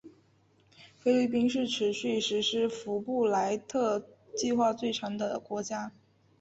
[0.97, 4.03] 菲律宾是持续实施福布莱特
[4.35, 5.91] 计划最长的国家。